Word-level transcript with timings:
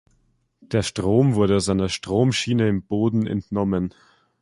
Der 0.61 0.81
Strom 0.81 1.35
wurde 1.35 1.57
aus 1.57 1.69
einer 1.69 1.87
Stromschiene 1.87 2.67
im 2.67 2.81
Boden 2.81 3.27
entnommen. 3.27 3.93